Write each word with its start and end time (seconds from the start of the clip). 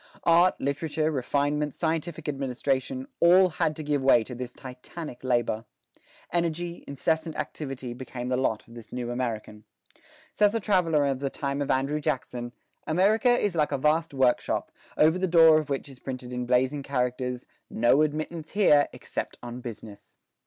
Art, 0.23 0.59
literature, 0.59 1.11
refinement, 1.11 1.75
scientific 1.75 2.27
administration, 2.27 3.07
all 3.19 3.49
had 3.49 3.75
to 3.75 3.83
give 3.83 4.01
way 4.01 4.23
to 4.23 4.33
this 4.33 4.51
Titanic 4.51 5.23
labor. 5.23 5.65
Energy, 6.33 6.83
incessant 6.87 7.35
activity, 7.35 7.93
became 7.93 8.27
the 8.27 8.35
lot 8.35 8.67
of 8.67 8.73
this 8.73 8.91
new 8.91 9.11
American. 9.11 9.63
Says 10.33 10.55
a 10.55 10.59
traveler 10.59 11.05
of 11.05 11.19
the 11.19 11.29
time 11.29 11.61
of 11.61 11.69
Andrew 11.69 12.01
Jackson, 12.01 12.51
"America 12.87 13.29
is 13.37 13.55
like 13.55 13.71
a 13.71 13.77
vast 13.77 14.11
workshop, 14.11 14.71
over 14.97 15.19
the 15.19 15.27
door 15.27 15.59
of 15.59 15.69
which 15.69 15.87
is 15.87 15.99
printed 15.99 16.33
in 16.33 16.47
blazing 16.47 16.81
characters, 16.81 17.45
'No 17.69 18.01
admittance 18.01 18.53
here, 18.53 18.87
except 18.93 19.37
on 19.43 19.61
business.'" 19.61 20.17